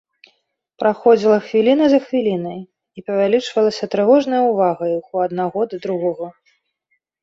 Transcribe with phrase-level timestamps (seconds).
[0.83, 6.27] Праходзілі хвіліна за хвілінай, і павялічвалася трывожная ўвага іх у аднаго да другога.